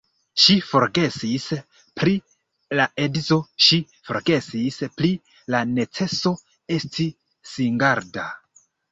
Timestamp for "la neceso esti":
5.55-7.07